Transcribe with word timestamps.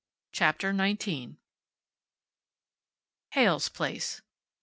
CHAPTER 0.31 0.73
NINETEEN 0.73 1.37
Heyl's 3.29 3.69
place. 3.69 4.23